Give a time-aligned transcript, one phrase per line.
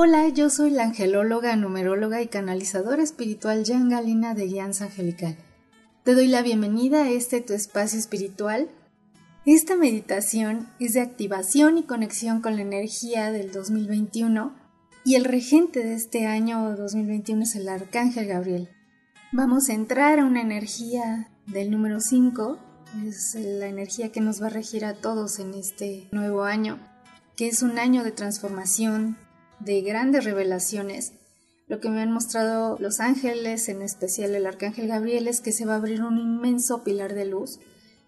[0.00, 5.36] Hola, yo soy la angelóloga, numeróloga y canalizadora espiritual Jan Galina de Guianza Angelical.
[6.04, 8.70] Te doy la bienvenida a este tu espacio espiritual.
[9.44, 14.54] Esta meditación es de activación y conexión con la energía del 2021
[15.04, 18.68] y el regente de este año 2021 es el Arcángel Gabriel.
[19.32, 22.56] Vamos a entrar a una energía del número 5,
[23.04, 26.78] es la energía que nos va a regir a todos en este nuevo año,
[27.34, 29.16] que es un año de transformación,
[29.60, 31.12] de grandes revelaciones.
[31.66, 35.66] Lo que me han mostrado los ángeles, en especial el arcángel Gabriel, es que se
[35.66, 37.60] va a abrir un inmenso pilar de luz,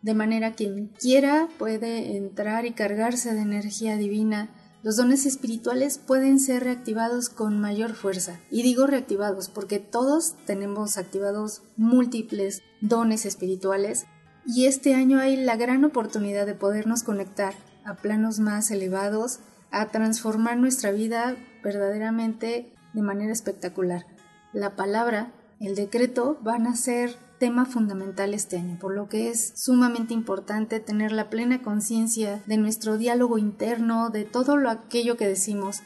[0.03, 4.48] de manera que quien quiera puede entrar y cargarse de energía divina.
[4.83, 8.41] Los dones espirituales pueden ser reactivados con mayor fuerza.
[8.51, 14.07] Y digo reactivados porque todos tenemos activados múltiples dones espirituales
[14.47, 17.55] y este año hay la gran oportunidad de podernos conectar
[17.85, 19.41] a planos más elevados
[19.71, 24.07] a transformar nuestra vida verdaderamente de manera espectacular.
[24.53, 29.53] La palabra, el decreto van a ser tema fundamental este año, por lo que es
[29.57, 35.27] sumamente importante tener la plena conciencia de nuestro diálogo interno, de todo lo aquello que
[35.27, 35.83] decimos,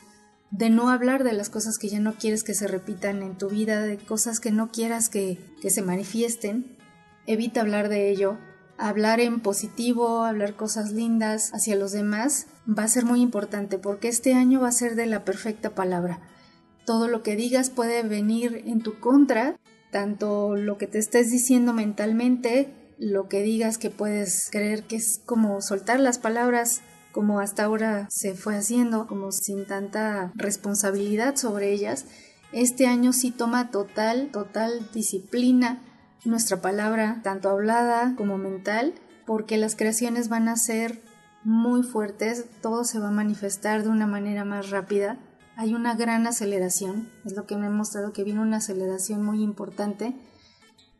[0.50, 3.48] de no hablar de las cosas que ya no quieres que se repitan en tu
[3.48, 6.76] vida, de cosas que no quieras que, que se manifiesten.
[7.26, 8.38] Evita hablar de ello,
[8.78, 14.08] hablar en positivo, hablar cosas lindas hacia los demás va a ser muy importante porque
[14.08, 16.20] este año va a ser de la perfecta palabra.
[16.84, 19.56] Todo lo que digas puede venir en tu contra,
[19.90, 25.20] tanto lo que te estés diciendo mentalmente, lo que digas que puedes creer que es
[25.24, 31.72] como soltar las palabras como hasta ahora se fue haciendo, como sin tanta responsabilidad sobre
[31.72, 32.06] ellas.
[32.52, 35.80] Este año sí toma total, total disciplina
[36.24, 38.94] nuestra palabra, tanto hablada como mental,
[39.26, 41.02] porque las creaciones van a ser
[41.44, 45.18] muy fuertes, todo se va a manifestar de una manera más rápida.
[45.56, 49.42] Hay una gran aceleración, es lo que me ha mostrado que viene una aceleración muy
[49.42, 50.14] importante.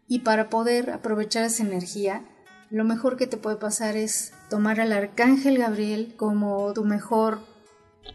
[0.06, 2.22] Y para poder aprovechar esa energía,
[2.70, 7.40] lo mejor que te puede pasar es tomar al arcángel Gabriel como tu mejor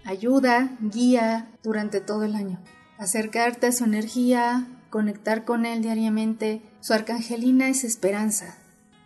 [0.06, 2.59] ayuda, guía durante todo el año.
[2.97, 6.61] Acercarte a su energía, conectar con él diariamente.
[6.81, 8.57] Su arcangelina es esperanza,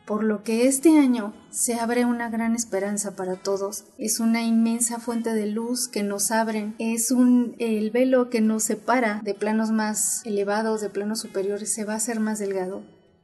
[0.05, 3.85] por lo que este año se abre una gran esperanza para todos.
[3.97, 7.13] Es una inmensa fuente de luz que nos abren, es
[7.59, 11.97] el velo que nos separa de planos más elevados, de planos superiores, se va a
[11.97, 12.83] hacer más delgado.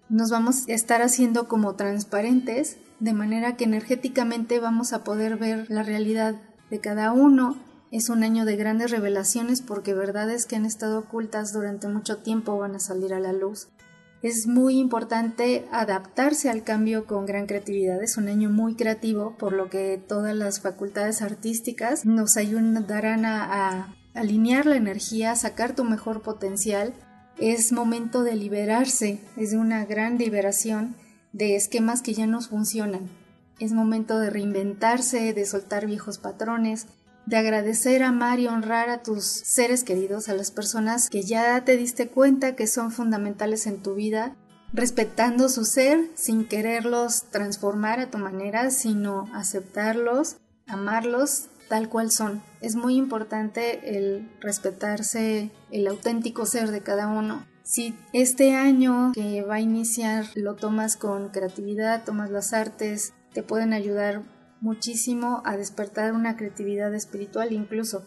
[0.09, 5.69] Nos vamos a estar haciendo como transparentes, de manera que energéticamente vamos a poder ver
[5.69, 6.35] la realidad
[6.69, 7.57] de cada uno.
[7.91, 12.57] Es un año de grandes revelaciones porque verdades que han estado ocultas durante mucho tiempo
[12.57, 13.69] van a salir a la luz.
[14.21, 18.03] Es muy importante adaptarse al cambio con gran creatividad.
[18.03, 23.95] Es un año muy creativo, por lo que todas las facultades artísticas nos ayudarán a,
[24.13, 26.93] alinear la energía, a sacar tu mejor potencial.
[27.37, 30.95] Es momento de liberarse, es una gran liberación
[31.31, 33.09] de esquemas que ya no funcionan.
[33.59, 36.87] Es momento de reinventarse, de soltar viejos patrones,
[37.25, 41.77] de agradecer, amar y honrar a tus seres queridos, a las personas que ya te
[41.77, 44.35] diste cuenta que son fundamentales en tu vida,
[44.73, 50.37] respetando su ser sin quererlos transformar a tu manera, sino aceptarlos,
[50.67, 52.41] amarlos tal cual son.
[52.61, 57.45] Es muy importante el respetarse el auténtico ser de cada uno.
[57.63, 63.43] Si este año que va a iniciar lo tomas con creatividad, tomas las artes, te
[63.43, 64.23] pueden ayudar
[64.61, 68.03] muchísimo a despertar una creatividad espiritual incluso.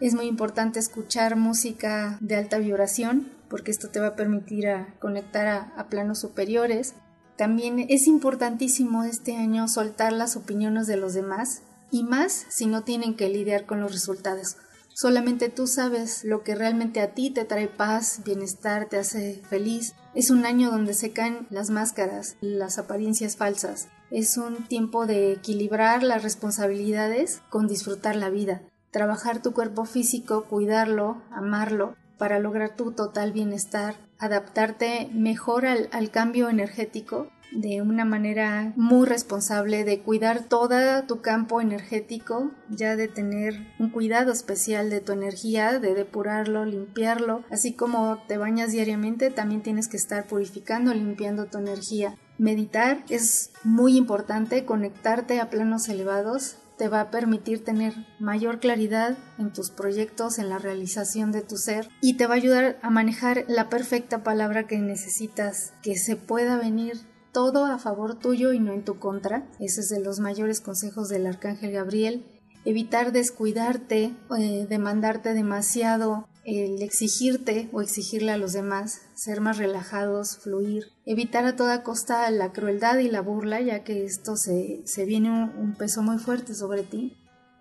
[0.00, 4.66] Es muy importante escuchar música de alta vibración porque esto te va a permitir
[4.98, 6.94] conectar a, a planos superiores.
[7.36, 12.82] También es importantísimo este año soltar las opiniones de los demás y más si no
[12.82, 14.56] tienen que lidiar con los resultados.
[14.94, 19.94] Solamente tú sabes lo que realmente a ti te trae paz, bienestar, te hace feliz.
[20.14, 23.88] Es un año donde se caen las máscaras, las apariencias falsas.
[24.10, 30.44] Es un tiempo de equilibrar las responsabilidades con disfrutar la vida, trabajar tu cuerpo físico,
[30.44, 38.72] cuidarlo, amarlo, para lograr tu total bienestar, adaptarte mejor al, cambio energético de una manera
[38.76, 45.00] muy responsable de cuidar todo tu campo energético, ya de tener un cuidado especial de
[45.00, 50.92] tu energía, de depurarlo, limpiarlo, así como te bañas diariamente, también tienes que estar purificando,
[50.94, 52.16] limpiando tu energía.
[52.38, 59.16] Meditar es muy importante, conectarte a planos elevados te va a permitir tener mayor claridad
[59.38, 62.90] en tus proyectos, en la realización de tu ser y te va a ayudar a
[62.90, 66.98] manejar la perfecta palabra que necesitas, que se pueda venir
[67.32, 69.46] todo a favor tuyo y no en tu contra.
[69.60, 72.26] Ese es de los mayores consejos del Arcángel Gabriel.
[72.64, 80.38] Evitar descuidarte, eh, demandarte demasiado, el exigirte o exigirle a los demás, ser más relajados,
[80.38, 85.04] fluir, evitar a toda costa la crueldad y la burla, ya que esto se, se
[85.04, 87.16] viene un peso muy fuerte sobre ti.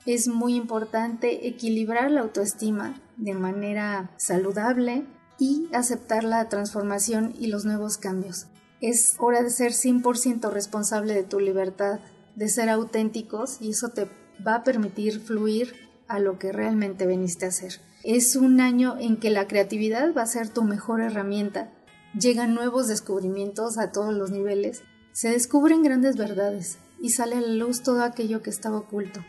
[0.05, 5.05] Es muy importante equilibrar la autoestima de manera saludable
[5.39, 8.47] y aceptar la transformación y los nuevos cambios.
[8.81, 11.99] Es hora de ser 100% responsable de tu libertad,
[12.35, 14.09] de ser auténticos y eso te
[14.45, 15.73] va a permitir fluir
[16.07, 17.79] a lo que realmente veniste a hacer.
[18.03, 21.71] Es un año en que la creatividad va a ser tu mejor herramienta.
[22.19, 24.83] Llegan nuevos descubrimientos a todos los niveles,
[25.13, 29.21] se descubren grandes verdades y sale a la luz todo aquello que estaba oculto.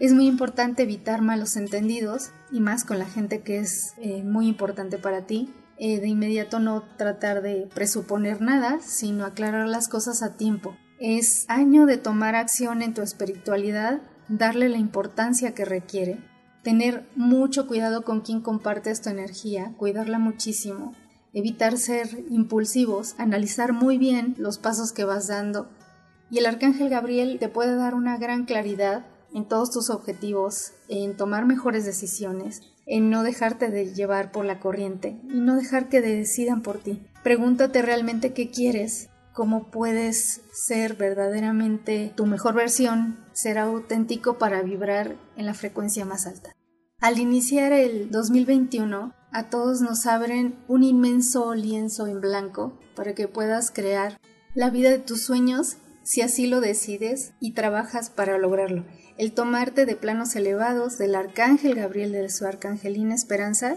[0.00, 4.48] Es muy importante evitar malos entendidos y más con la gente que es eh, muy
[4.48, 10.22] importante para ti eh, de inmediato no tratar de presuponer nada, sino aclarar las cosas
[10.22, 10.76] a tiempo.
[10.98, 16.18] Es año de tomar acción en tu espiritualidad, darle la importancia que requiere,
[16.62, 20.94] tener mucho cuidado con quien compartes tu energía, cuidarla muchísimo,
[21.32, 25.68] evitar ser impulsivos, analizar muy bien los pasos que vas dando.
[26.30, 31.16] Y el arcángel Gabriel te puede dar una gran claridad en todos tus objetivos, en
[31.16, 36.00] tomar mejores decisiones, en no dejarte de llevar por la corriente y no dejar que
[36.00, 37.02] decidan por ti.
[37.22, 45.16] Pregúntate realmente qué quieres, cómo puedes ser verdaderamente tu mejor versión, ser auténtico para vibrar
[45.36, 46.52] en la frecuencia más alta.
[47.00, 53.28] Al iniciar el 2021, a todos nos abren un inmenso lienzo en blanco para que
[53.28, 54.18] puedas crear
[54.54, 58.84] la vida de tus sueños si así lo decides y trabajas para lograrlo
[59.18, 63.76] el tomarte de planos elevados del arcángel Gabriel de su arcangelina Esperanza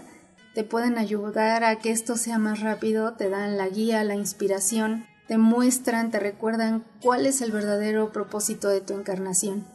[0.54, 5.06] te pueden ayudar a que esto sea más rápido, te dan la guía, la inspiración,
[5.28, 9.66] te muestran, te recuerdan cuál es el verdadero propósito de tu encarnación.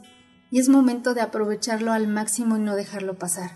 [0.50, 3.50] Y es momento de aprovecharlo al máximo y no dejarlo pasar.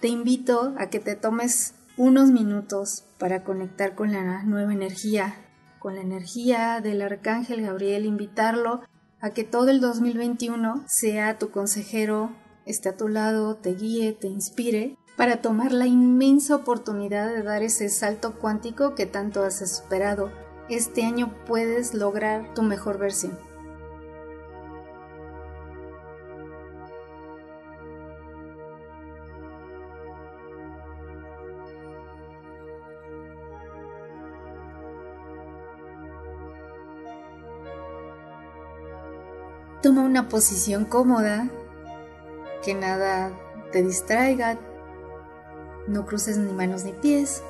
[0.00, 5.34] Te invito a que te tomes unos minutos para conectar con la nueva energía,
[5.78, 8.82] con la energía del arcángel Gabriel, invitarlo
[9.20, 12.30] a que todo el 2021 sea tu consejero,
[12.64, 17.62] esté a tu lado, te guíe, te inspire, para tomar la inmensa oportunidad de dar
[17.62, 20.30] ese salto cuántico que tanto has esperado.
[20.70, 23.36] Este año puedes lograr tu mejor versión.
[39.82, 41.48] Toma una posición cómoda,
[42.62, 43.32] que nada
[43.72, 44.56] te distraiga,
[45.88, 47.42] no cruces ni manos ni pies,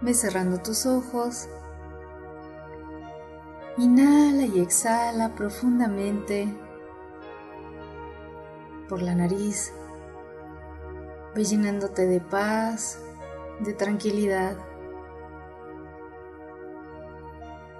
[0.00, 1.48] ve cerrando tus ojos,
[3.78, 6.54] inhala y exhala profundamente
[8.88, 9.72] por la nariz,
[11.34, 13.00] ve llenándote de paz,
[13.60, 14.56] de tranquilidad.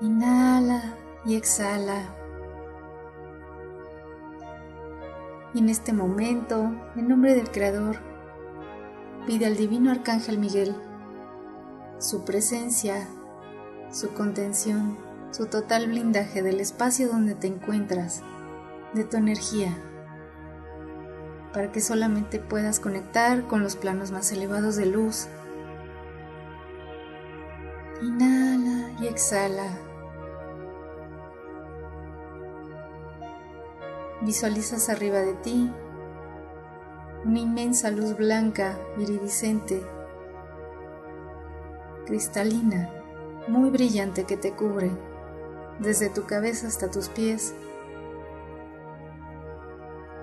[0.01, 0.95] Inhala
[1.25, 2.17] y exhala
[5.57, 7.97] Y en este momento, en nombre del Creador,
[9.27, 10.77] pide al Divino Arcángel Miguel
[11.99, 13.09] su presencia,
[13.91, 14.99] su contención,
[15.31, 18.23] su total blindaje del espacio donde te encuentras,
[18.95, 19.77] de tu energía,
[21.53, 25.29] para que solamente puedas conectar con los planos más elevados de luz.
[28.03, 29.79] Inhala y exhala.
[34.23, 35.71] Visualizas arriba de ti
[37.27, 39.83] una inmensa luz blanca, iridiscente,
[42.07, 42.89] cristalina,
[43.49, 44.93] muy brillante que te cubre,
[45.81, 47.55] desde tu cabeza hasta tus pies.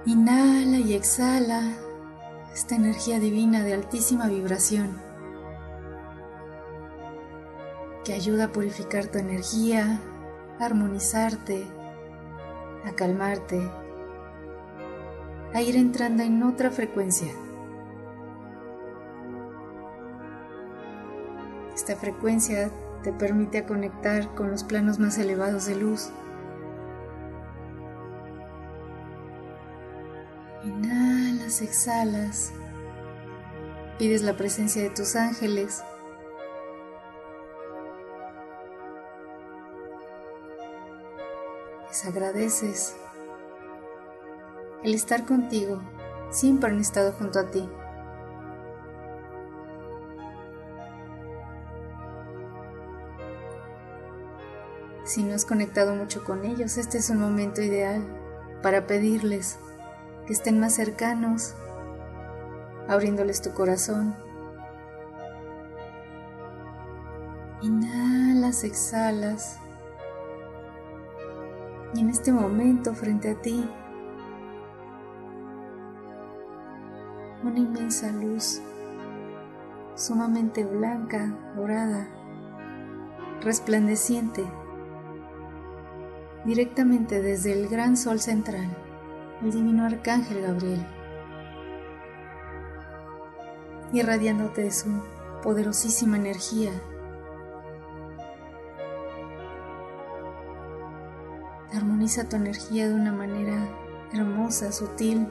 [0.06, 1.74] Inhala y exhala
[2.54, 5.02] esta energía divina de altísima vibración
[8.04, 10.02] que ayuda a purificar tu energía,
[10.60, 11.66] a armonizarte,
[12.86, 13.62] a calmarte
[15.54, 17.32] a ir entrando en otra frecuencia.
[21.76, 22.72] Esta frecuencia
[23.04, 26.10] te permite conectar con los planos más elevados de luz.
[30.64, 32.54] Inhalas, exhalas.
[34.00, 35.84] Pides la presencia de tus ángeles.
[41.90, 42.96] Les agradeces
[44.84, 45.82] el estar contigo.
[46.32, 47.70] Siempre han estado junto a ti.
[55.04, 58.02] Si no has conectado mucho con ellos, este es un momento ideal
[58.62, 59.60] para pedirles
[60.26, 61.56] que estén más cercanos,
[62.88, 64.16] abriéndoles tu corazón.
[67.62, 69.60] Inhalas, exhalas.
[71.94, 73.70] Y en este momento frente a ti,
[77.44, 78.62] una inmensa luz,
[79.96, 82.08] sumamente blanca, dorada,
[83.42, 84.44] resplandeciente,
[86.46, 88.76] directamente desde el gran sol central
[89.42, 90.86] el divino arcángel Gabriel,
[93.92, 94.90] irradiándote de su
[95.42, 96.72] poderosísima energía.
[101.74, 103.68] Armoniza tu energía de una manera
[104.14, 105.28] hermosa, sutil,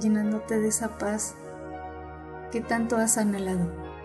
[0.00, 1.34] llenándote de esa paz
[2.50, 3.97] que tanto has anhelado.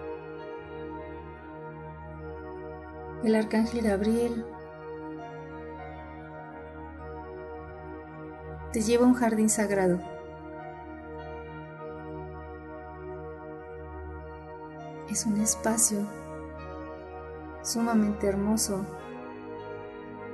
[3.23, 4.45] El arcángel Gabriel
[8.73, 9.97] te lleva a un jardín sagrado.
[15.09, 16.05] Es un espacio
[17.61, 18.85] sumamente hermoso,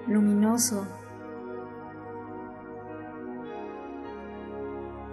[0.08, 0.88] luminoso,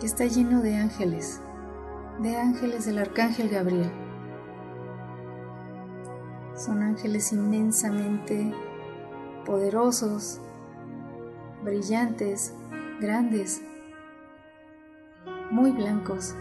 [0.01, 1.43] que está lleno de ángeles,
[2.21, 4.06] de ángeles del arcángel Gabriel.
[6.57, 8.53] Son ángeles inmensamente
[9.45, 10.41] poderosos,
[11.63, 12.55] brillantes,
[12.99, 13.61] grandes,
[15.51, 16.35] muy blancos,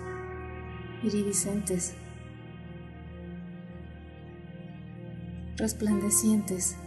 [1.03, 1.95] iridiscentes,
[5.57, 6.77] resplandecientes.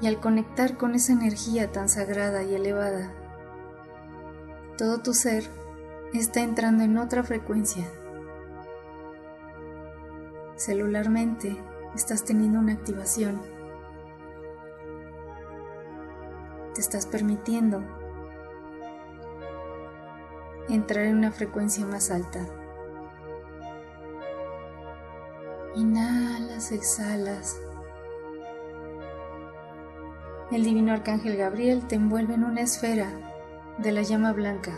[0.00, 3.12] Y al conectar con esa energía tan sagrada y elevada,
[4.76, 5.48] todo tu ser
[6.12, 7.86] está entrando en otra frecuencia.
[10.64, 11.54] Celularmente
[11.94, 13.38] estás teniendo una activación
[16.72, 17.82] te estás permitiendo
[20.70, 22.40] entrar en una frecuencia más alta.
[25.74, 27.60] Inhalas, exhalas.
[30.50, 33.10] El divino arcángel Gabriel te envuelve en una esfera
[33.76, 34.72] de la llama blanca.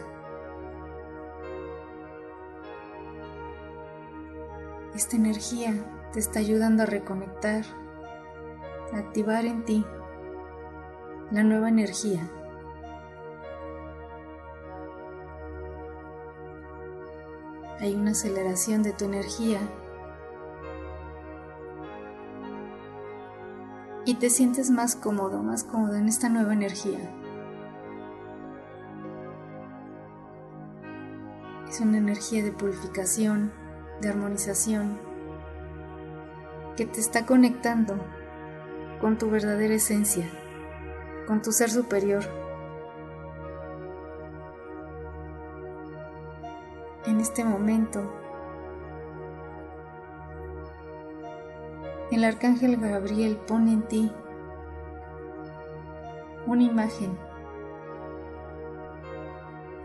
[4.97, 5.75] Esta energía
[6.15, 7.67] te está ayudando a reconectar,
[8.95, 9.85] a activar en ti
[11.31, 12.27] la nueva energía.
[17.79, 19.61] Hay una aceleración de tu energía
[24.07, 27.13] y te sientes más cómodo, más cómodo en esta nueva energía.
[31.69, 33.66] Es una energía de purificación,
[34.01, 34.99] de armonización,
[36.77, 37.97] que te está conectando
[39.01, 40.29] con tu verdadera esencia
[41.27, 42.25] con tu ser superior.
[47.05, 48.13] En este momento,
[52.11, 54.13] el arcángel Gabriel pone en ti
[56.47, 57.19] una imagen.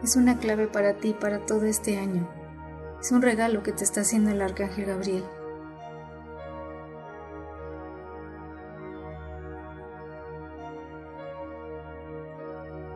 [0.03, 2.27] Es una clave para ti, para todo este año.
[3.01, 5.24] Es un regalo que te está haciendo el arcángel Gabriel.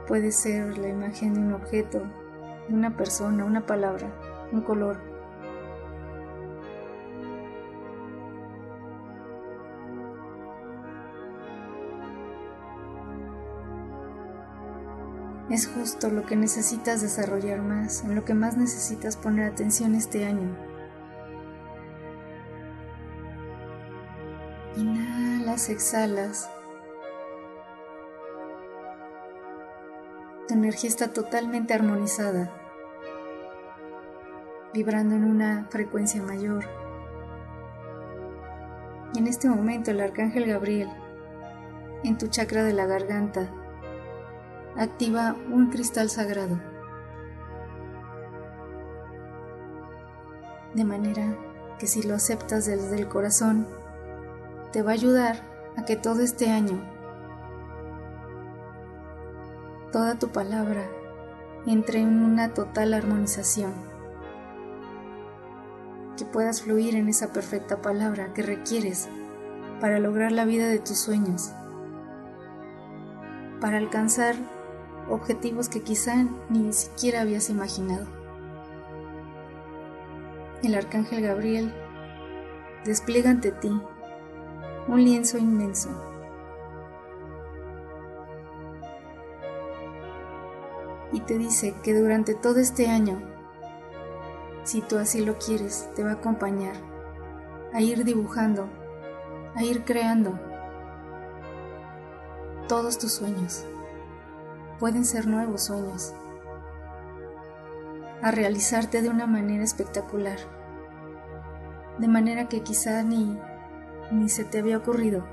[0.08, 2.04] Puede ser la imagen de un objeto,
[2.68, 4.08] de una persona, una palabra,
[4.52, 5.15] un color.
[15.50, 20.26] Es justo lo que necesitas desarrollar más, en lo que más necesitas poner atención este
[20.26, 20.58] año.
[24.76, 26.50] Inhalas, exhalas.
[30.48, 32.52] Tu energía está totalmente armonizada,
[34.74, 36.66] vibrando en una frecuencia mayor.
[39.14, 40.90] Y en este momento el arcángel Gabriel,
[42.04, 43.50] en tu chakra de la garganta,
[44.78, 46.60] activa un cristal sagrado.
[50.74, 51.38] De manera
[51.80, 53.68] que si lo aceptas desde el corazón,
[54.72, 55.38] te va a ayudar
[55.78, 56.82] a que todo este año,
[59.92, 60.86] toda tu palabra
[61.66, 63.74] entre en una total armonización,
[66.18, 69.08] que puedas fluir en esa perfecta palabra que requieres
[69.80, 71.52] para lograr la vida de tus sueños,
[73.60, 74.36] para alcanzar
[75.10, 78.06] objetivos que quizá ni siquiera habías imaginado.
[80.64, 81.74] El arcángel Gabriel
[82.86, 83.70] despliega ante ti
[84.88, 85.90] un lienzo inmenso.
[91.12, 93.22] Y te dice que durante todo este año,
[94.64, 96.76] si tú así lo quieres, te va a acompañar
[97.74, 98.68] a ir dibujando,
[99.56, 100.40] a ir creando
[102.68, 103.66] todos tus sueños.
[104.80, 106.14] Pueden ser nuevos sueños,
[108.22, 110.38] a realizarte de una manera espectacular,
[111.98, 113.40] de manera que quizá ni
[114.12, 115.26] ni se te había ocurrido.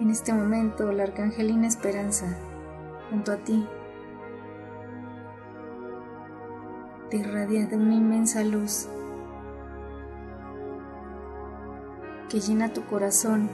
[0.00, 2.36] En este momento, la arcangelina Esperanza,
[3.10, 3.66] junto a ti,
[7.10, 8.88] te irradia de una inmensa luz
[12.28, 13.50] que llena tu corazón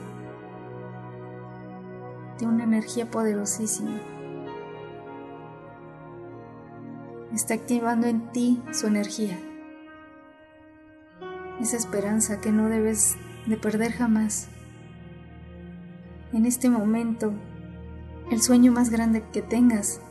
[2.39, 3.99] de una energía poderosísima.
[7.33, 9.37] Está activando en ti su energía
[11.61, 14.47] esa esperanza que no debes de perder jamás.
[16.31, 17.33] En este momento,
[18.31, 20.01] el sueño más grande que tengas,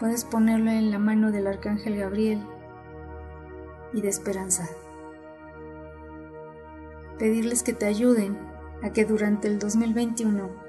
[0.00, 2.42] puedes ponerlo en la mano del arcángel Gabriel
[3.92, 4.68] y de esperanza.
[7.18, 8.38] Pedirles que te ayuden
[8.82, 10.67] a que durante el 2021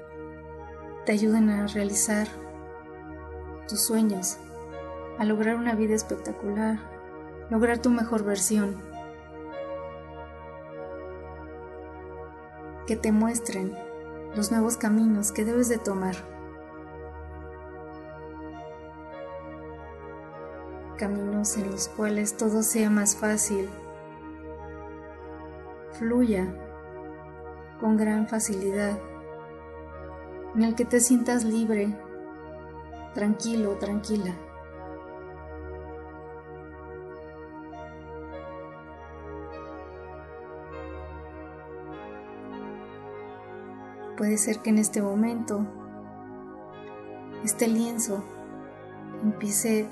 [1.06, 2.28] te ayuden a realizar
[3.68, 4.38] tus sueños,
[5.18, 6.78] a lograr una vida espectacular,
[7.50, 8.82] lograr tu mejor versión.
[12.86, 13.76] Que te muestren
[14.34, 16.16] los nuevos caminos que debes de tomar.
[20.98, 23.70] Caminos en los cuales todo sea más fácil,
[25.92, 26.46] fluya
[27.80, 28.98] con gran facilidad,
[30.54, 31.96] en el que te sientas libre,
[33.14, 34.34] tranquilo, tranquila.
[44.16, 45.66] Puede ser que en este momento
[47.42, 48.22] este lienzo
[49.22, 49.88] empiece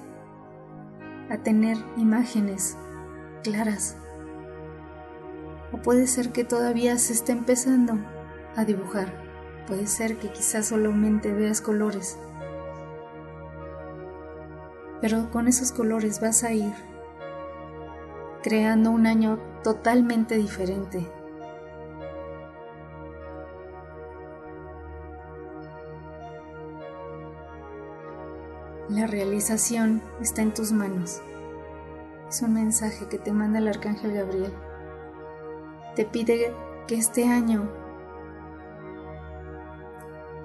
[1.31, 2.77] a tener imágenes
[3.43, 3.97] claras.
[5.73, 7.95] O puede ser que todavía se esté empezando
[8.57, 9.28] a dibujar.
[9.69, 12.19] Puede ser que quizás solamente veas colores.
[15.03, 16.73] Pero con esos colores vas a ir
[18.43, 21.07] creando un año totalmente diferente.
[28.89, 31.21] La realización está en tus manos.
[32.27, 34.53] Es un mensaje que te manda el arcángel Gabriel.
[35.95, 36.55] Te pide
[36.87, 37.69] que este año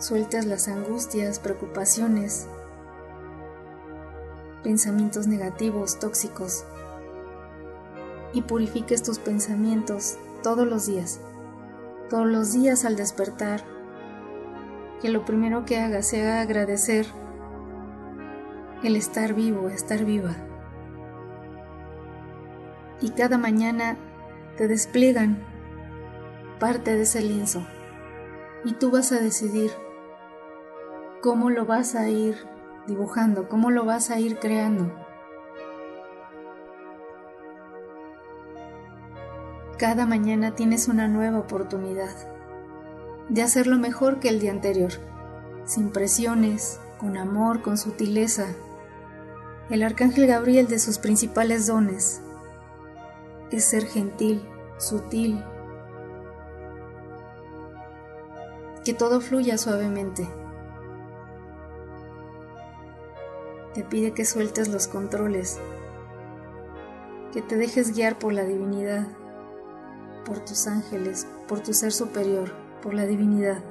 [0.03, 2.47] sueltes las angustias, preocupaciones,
[4.61, 6.65] pensamientos negativos, tóxicos,
[8.33, 11.21] y purifiques tus pensamientos todos los días.
[12.09, 13.63] Todos los días al despertar,
[15.01, 17.05] que lo primero que hagas sea agradecer
[18.83, 20.35] el estar vivo, estar viva.
[22.99, 23.97] Y cada mañana
[24.57, 25.41] te despliegan
[26.59, 27.65] parte de ese lienzo
[28.65, 29.71] y tú vas a decidir
[31.23, 32.35] cómo lo vas a ir
[32.85, 34.91] dibujando, cómo lo vas a ir creando.
[39.79, 42.13] Cada mañana tienes una nueva oportunidad
[43.29, 44.91] de hacerlo mejor que el día anterior,
[45.63, 48.47] sin presiones, con amor, con sutileza,
[49.69, 52.21] el arcángel Gabriel de sus principales dones
[53.49, 54.45] es ser gentil,
[54.77, 55.41] sutil,
[58.83, 60.42] que todo fluya suavemente.
[63.73, 65.59] Te pide que sueltes los controles,
[67.31, 69.07] que te dejes guiar por la divinidad,
[70.25, 73.63] por tus ángeles, por tu ser superior, por la divinidad.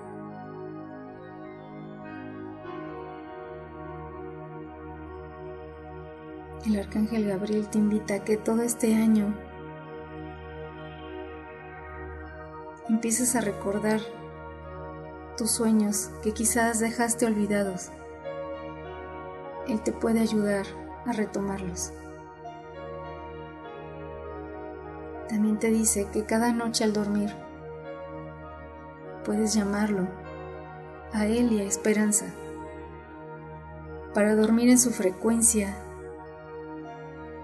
[6.67, 9.35] El arcángel Gabriel te invita a que todo este año
[12.88, 14.01] empieces a recordar
[15.37, 17.91] tus sueños que quizás dejaste olvidados.
[19.68, 20.66] Él te puede ayudar
[21.07, 21.92] a retomarlos.
[25.29, 27.31] También te dice que cada noche al dormir
[29.25, 30.09] puedes llamarlo
[31.12, 32.27] a Él y a Esperanza
[34.14, 35.75] para dormir en su frecuencia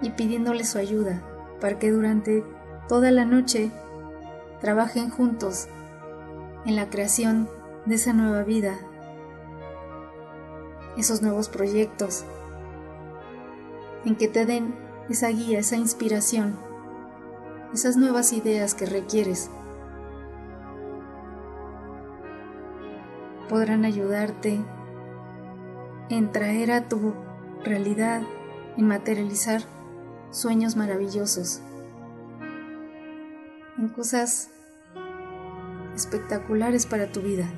[0.03, 1.23] y pidiéndole su ayuda
[1.61, 2.45] para que durante
[2.89, 3.71] toda la noche
[4.61, 5.69] trabajen juntos
[6.67, 7.49] en la creación
[7.87, 8.75] de esa nueva vida,
[10.99, 12.25] esos nuevos proyectos,
[14.05, 14.75] en que te den
[15.09, 16.57] esa guía, esa inspiración,
[17.73, 19.51] esas nuevas ideas que requieres.
[23.49, 24.61] Podrán ayudarte
[26.11, 27.15] en traer a tu
[27.65, 28.23] realidad,
[28.77, 29.63] en materializar
[30.31, 31.61] sueños maravillosos,
[33.79, 34.51] en cosas
[35.95, 37.49] espectaculares para tu vida.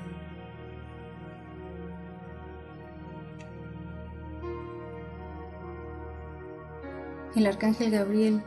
[7.36, 8.42] El arcángel Gabriel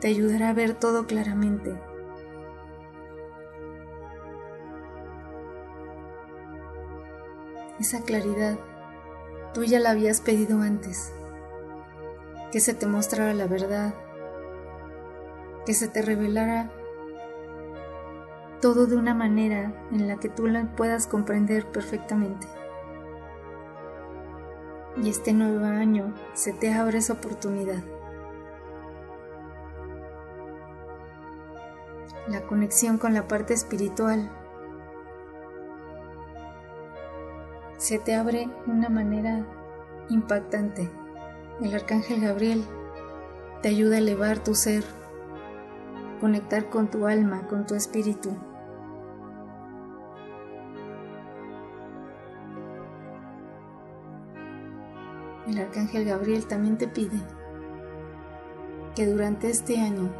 [0.00, 1.80] te ayudará a ver todo claramente.
[7.78, 8.58] Esa claridad
[9.52, 11.12] tú ya la habías pedido antes,
[12.50, 13.94] que se te mostrara la verdad,
[15.64, 16.72] que se te revelara
[18.60, 22.46] todo de una manera en la que tú la puedas comprender perfectamente.
[25.02, 27.82] Y este nuevo año se te abre esa oportunidad.
[32.28, 34.30] La conexión con la parte espiritual
[37.76, 39.44] se te abre de una manera
[40.08, 40.90] impactante.
[41.60, 42.64] El arcángel Gabriel
[43.60, 44.84] te ayuda a elevar tu ser,
[46.20, 48.34] conectar con tu alma, con tu espíritu.
[55.46, 57.20] El arcángel Gabriel también te pide
[58.94, 60.10] que durante este año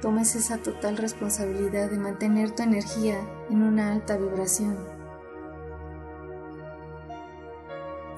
[0.00, 3.18] tomes esa total responsabilidad de mantener tu energía
[3.50, 4.76] en una alta vibración,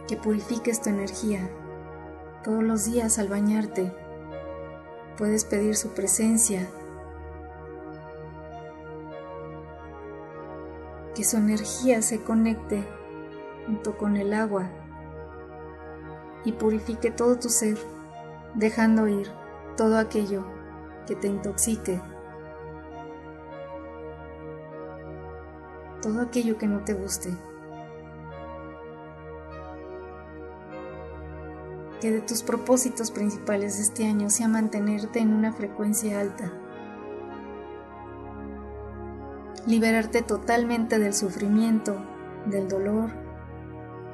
[0.07, 1.48] que purifiques tu energía
[2.44, 3.92] todos los días al bañarte.
[5.16, 6.66] Puedes pedir su presencia,
[11.14, 12.85] que su energía se conecte
[13.70, 14.68] junto con el agua
[16.44, 17.78] y purifique todo tu ser,
[18.56, 19.30] dejando ir
[19.76, 20.44] todo aquello
[21.06, 22.00] que te intoxique,
[26.02, 27.33] todo aquello que no te guste.
[32.00, 36.50] Que de tus propósitos principales este año sea mantenerte en una frecuencia alta.
[39.66, 41.94] Liberarte totalmente del sufrimiento,
[42.46, 43.30] del dolor,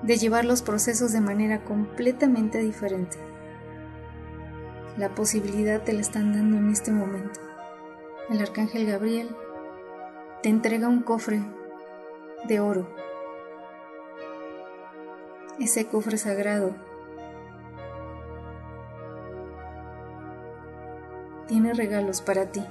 [0.06, 3.18] de llevar los procesos de manera completamente diferente.
[4.96, 7.40] La posibilidad te la están dando en este momento.
[8.30, 9.28] El arcángel Gabriel
[10.42, 11.42] te entrega un cofre
[12.46, 12.88] de oro.
[15.58, 16.76] Ese cofre sagrado
[21.48, 22.64] tiene regalos para ti.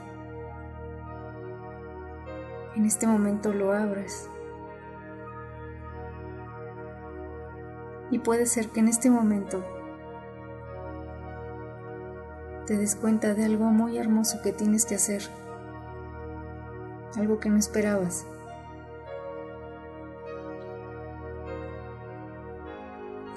[2.76, 4.30] En este momento lo abres
[8.12, 9.64] Y puede ser que en este momento
[12.66, 15.22] te des cuenta de algo muy hermoso que tienes que hacer,
[17.16, 18.26] algo que no esperabas.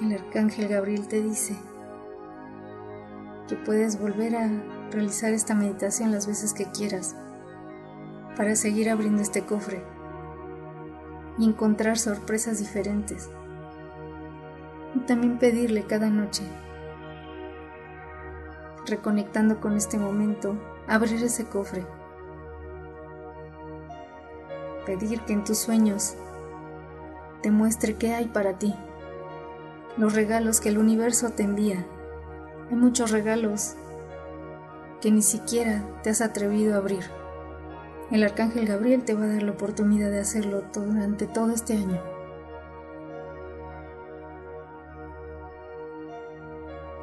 [0.00, 1.56] El arcángel Gabriel te dice
[3.48, 4.48] que puedes volver a
[4.90, 7.16] realizar esta meditación las veces que quieras
[8.36, 9.82] para seguir abriendo este cofre
[11.38, 13.28] y encontrar sorpresas diferentes
[15.08, 16.42] también pedirle cada noche,
[18.86, 20.54] reconectando con este momento,
[20.86, 21.86] abrir ese cofre,
[24.84, 26.14] pedir que en tus sueños
[27.42, 28.74] te muestre qué hay para ti,
[29.96, 31.86] los regalos que el universo te envía.
[32.70, 33.76] Hay muchos regalos
[35.00, 37.04] que ni siquiera te has atrevido a abrir.
[38.10, 42.17] El arcángel Gabriel te va a dar la oportunidad de hacerlo durante todo este año.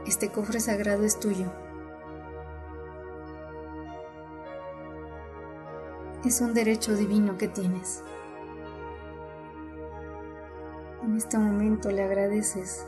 [0.06, 1.52] Este cofre sagrado es tuyo.
[6.24, 8.04] Es un derecho divino que tienes.
[11.04, 12.86] En este momento le agradeces,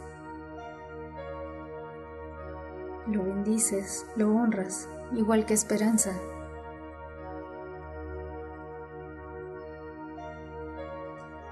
[3.07, 6.11] lo bendices, lo honras, igual que esperanza.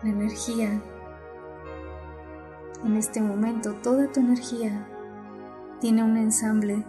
[0.04, 0.80] La energía,
[2.84, 4.88] en este momento, toda tu energía
[5.85, 6.83] tiene un ensamble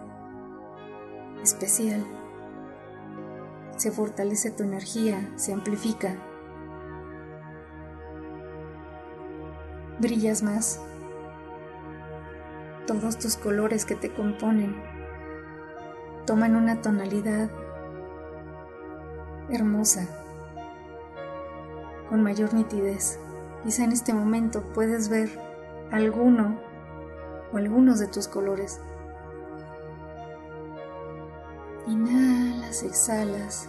[1.43, 2.03] especial.
[3.77, 6.17] Se fortalece tu energía, se amplifica.
[9.99, 10.81] Brillas más.
[12.87, 14.75] Todos tus colores que te componen
[16.25, 17.51] toman una tonalidad
[19.51, 20.09] hermosa,
[22.09, 23.21] con mayor nitidez.
[23.63, 25.39] Quizá en este momento puedes ver
[25.93, 26.66] alguno
[27.53, 28.81] o algunos de tus colores.
[31.87, 33.69] Inhalas, exhalas.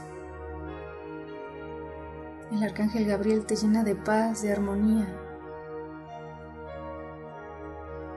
[2.51, 5.07] El arcángel Gabriel te llena de paz, de armonía.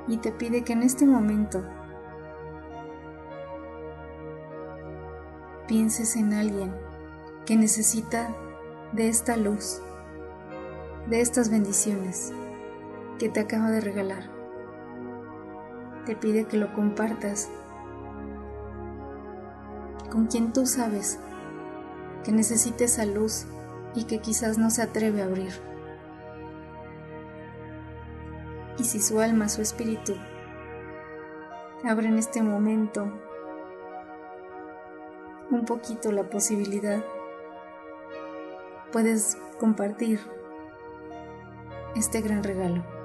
[0.09, 1.63] Y te pide que en este momento
[5.69, 6.75] pienses en alguien
[7.45, 8.35] que necesita
[8.93, 9.83] de esta luz,
[11.09, 12.33] de estas bendiciones
[13.19, 14.40] que te acaba de regalar.
[16.07, 17.51] Te pide que lo compartas
[20.11, 21.19] con quien tú sabes
[22.25, 23.47] que necesita esa luz
[23.95, 25.53] y que quizás no se atreve a abrir.
[28.79, 30.15] Y si su alma, su espíritu,
[31.85, 33.11] abre en este momento
[35.51, 37.05] un poquito la posibilidad,
[38.93, 40.21] puedes compartir
[41.95, 43.00] este gran regalo.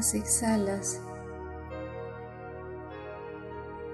[0.00, 1.00] Exhalas.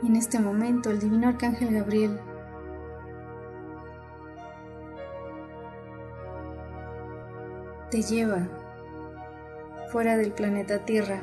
[0.02, 2.20] Y en este momento el divino arcángel Gabriel
[7.90, 8.46] te lleva
[9.90, 11.20] fuera del planeta Tierra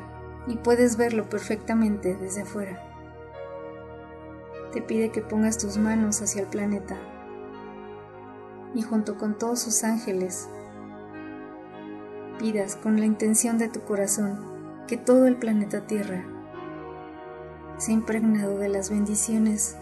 [0.48, 2.84] y puedes verlo perfectamente desde afuera.
[4.74, 6.98] Te pide que pongas tus manos hacia el planeta
[8.76, 10.50] y junto con todos sus ángeles
[12.38, 14.53] pidas con la intención de tu corazón
[14.88, 16.26] que todo el planeta Tierra
[17.78, 19.78] se impregnado de las bendiciones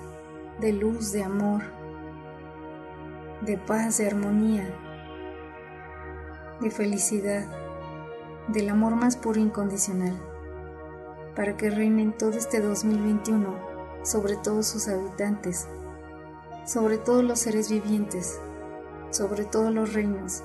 [0.59, 1.63] de luz, de amor,
[3.41, 4.63] de paz, de armonía,
[6.61, 7.45] de felicidad,
[8.47, 10.15] del amor más puro e incondicional,
[11.35, 13.55] para que reinen todo este 2021
[14.03, 15.67] sobre todos sus habitantes,
[16.65, 18.39] sobre todos los seres vivientes,
[19.09, 20.43] sobre todos los reinos,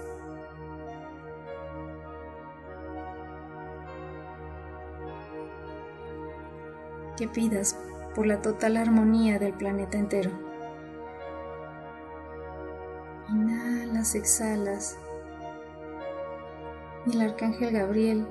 [7.16, 7.76] que pidas
[8.14, 10.30] por la total armonía del planeta entero.
[13.28, 14.98] Inhalas, exhalas.
[17.06, 18.26] Y el arcángel Gabriel,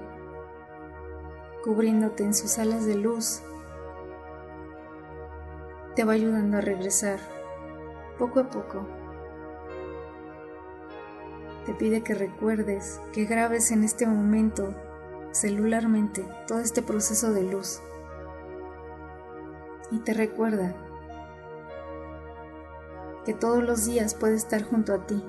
[1.64, 3.42] cubriéndote en sus alas de luz,
[5.96, 7.20] te va ayudando a regresar
[8.18, 8.88] poco a poco.
[11.66, 14.74] Te pide que recuerdes, que grabes en este momento
[15.32, 17.82] celularmente todo este proceso de luz
[19.92, 20.76] y te recuerda
[23.26, 25.24] que todos los días puede estar junto a ti,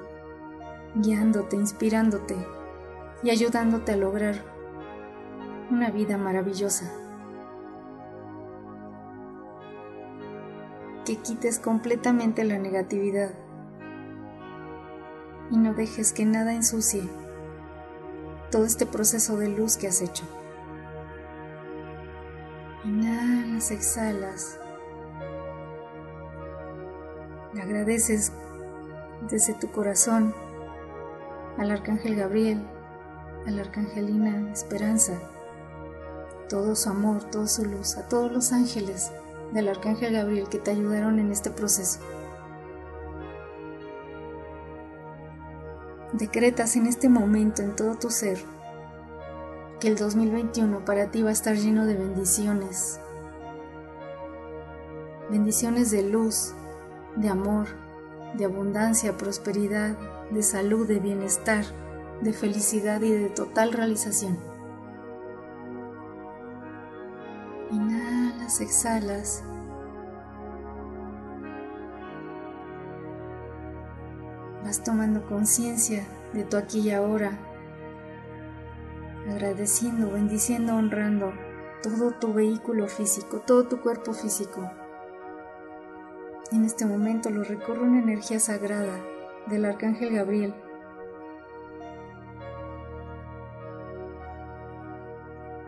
[0.97, 2.37] guiándote, inspirándote
[3.23, 4.37] y ayudándote a lograr
[5.71, 6.92] una vida maravillosa.
[11.05, 13.31] Que quites completamente la negatividad
[15.51, 17.03] y no dejes que nada ensucie
[18.51, 20.25] todo este proceso de luz que has hecho.
[23.57, 24.59] Exhalas.
[27.55, 28.31] Le agradeces
[29.31, 30.35] desde tu corazón
[31.57, 32.62] al Arcángel Gabriel,
[33.47, 35.14] a la Arcangelina Esperanza,
[36.51, 39.11] todo su amor, toda su luz, a todos los ángeles
[39.55, 42.01] del Arcángel Gabriel que te ayudaron en este proceso.
[46.12, 48.38] Decretas en este momento en todo tu ser
[49.81, 53.01] que el 2021 para ti va a estar lleno de bendiciones.
[55.29, 56.55] Bendiciones de luz,
[57.17, 57.67] de amor,
[58.35, 59.97] de abundancia, prosperidad,
[60.31, 61.65] de salud, de bienestar,
[62.21, 64.39] de felicidad y de total realización.
[67.73, 69.43] Inhalas, exhalas.
[74.62, 77.33] Vas tomando conciencia de tu aquí y ahora,
[79.29, 81.33] agradeciendo, bendiciendo, honrando
[81.83, 84.71] todo tu vehículo físico, todo tu cuerpo físico.
[86.53, 89.01] En este momento lo recorre una energía sagrada
[89.47, 90.55] del Arcángel Gabriel.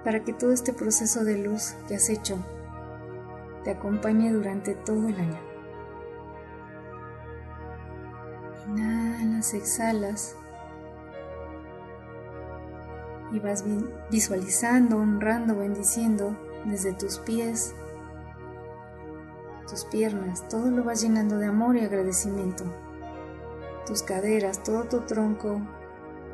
[0.05, 2.39] Para que todo este proceso de luz que has hecho
[3.65, 5.41] te acompañe durante todo el año.
[8.69, 10.37] Inhalas, exhalas
[13.33, 13.65] y vas
[14.11, 17.75] visualizando, honrando, bendiciendo desde tus pies,
[19.69, 22.65] tus piernas, todo lo vas llenando de amor y agradecimiento.
[23.87, 25.61] Tus caderas, todo tu tronco,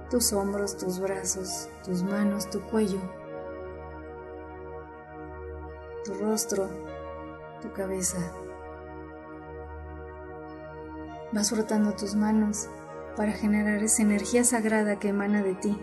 [0.09, 3.01] tus hombros, tus brazos, tus manos, tu cuello,
[6.05, 6.69] tu rostro,
[7.61, 8.19] tu cabeza.
[11.33, 12.69] Vas frotando tus manos
[13.17, 15.77] para generar esa energía sagrada que emana de ti.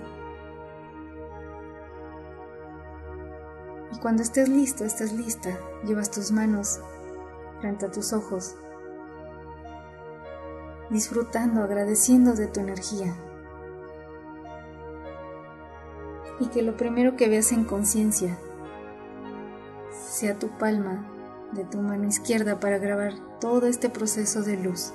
[3.92, 6.80] Y cuando estés listo, estés lista, llevas tus manos
[7.62, 8.56] frente a tus ojos,
[10.90, 13.16] disfrutando, agradeciendo de tu energía.
[16.40, 18.38] Y que lo primero que veas en conciencia
[19.92, 21.08] sea tu palma
[21.52, 24.92] de tu mano izquierda para grabar todo este proceso de luz.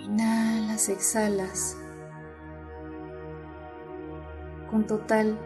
[0.00, 1.76] Inhalas, exhalas
[4.72, 5.38] con total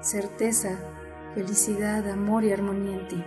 [0.00, 0.70] certeza,
[1.34, 3.24] felicidad, amor y armonía en ti.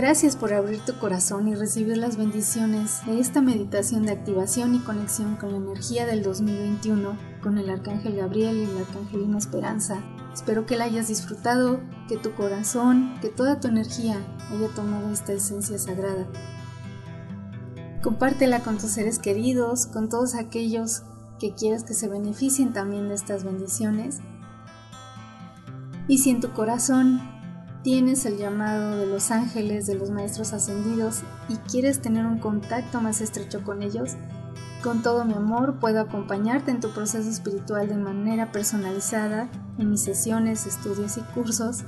[0.00, 4.78] Gracias por abrir tu corazón y recibir las bendiciones de esta meditación de activación y
[4.78, 10.02] conexión con la energía del 2021, con el Arcángel Gabriel y la Arcangelina Esperanza.
[10.32, 14.16] Espero que la hayas disfrutado, que tu corazón, que toda tu energía
[14.50, 16.26] haya tomado esta esencia sagrada.
[18.02, 21.02] Compártela con tus seres queridos, con todos aquellos
[21.38, 24.20] que quieras que se beneficien también de estas bendiciones.
[26.08, 27.20] Y si en tu corazón
[27.82, 33.00] tienes el llamado de los ángeles, de los maestros ascendidos y quieres tener un contacto
[33.00, 34.16] más estrecho con ellos,
[34.82, 40.02] con todo mi amor puedo acompañarte en tu proceso espiritual de manera personalizada en mis
[40.02, 41.84] sesiones, estudios y cursos.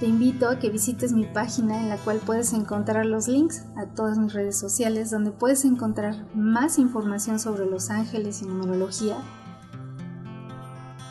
[0.00, 3.86] Te invito a que visites mi página en la cual puedes encontrar los links a
[3.86, 9.16] todas mis redes sociales donde puedes encontrar más información sobre los ángeles y numerología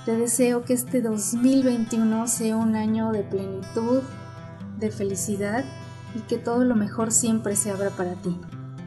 [0.06, 4.02] te deseo que este 2021 sea un año de plenitud,
[4.80, 5.66] de felicidad
[6.16, 8.40] y que todo lo mejor siempre se abra para ti.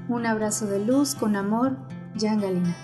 [0.09, 1.77] Un abrazo de luz con amor,
[2.19, 2.77] Jan Galina.